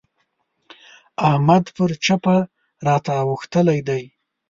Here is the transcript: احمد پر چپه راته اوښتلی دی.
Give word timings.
احمد 1.29 1.63
پر 1.75 1.89
چپه 2.05 2.35
راته 2.87 3.13
اوښتلی 3.27 3.79
دی. 3.87 4.03